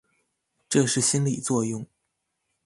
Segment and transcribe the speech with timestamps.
[0.67, 1.85] 這是心理作用